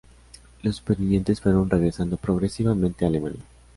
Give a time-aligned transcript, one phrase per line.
[0.63, 3.43] Los supervivientes fueron regresando progresivamente a Alemania.